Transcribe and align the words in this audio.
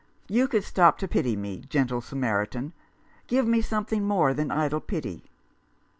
You 0.27 0.47
could 0.47 0.63
stop 0.63 0.97
to 0.97 1.07
pity 1.07 1.35
me, 1.35 1.57
gentle 1.69 2.01
Samaritan. 2.01 2.73
Give 3.27 3.47
me 3.47 3.61
something 3.61 4.03
more 4.03 4.33
than 4.33 4.49
idle 4.49 4.81
pity." 4.81 5.25